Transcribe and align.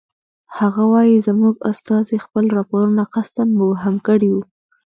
هغه 0.57 0.83
وایي 0.93 1.17
زموږ 1.27 1.55
استازي 1.71 2.17
خپل 2.25 2.45
راپورونه 2.57 3.03
قصداً 3.13 3.43
مبهم 3.59 3.95
کړی 4.07 4.29
وو. 4.31 4.43